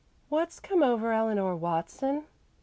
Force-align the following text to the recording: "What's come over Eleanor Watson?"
"What's 0.29 0.59
come 0.59 0.81
over 0.81 1.13
Eleanor 1.13 1.55
Watson?" 1.55 2.23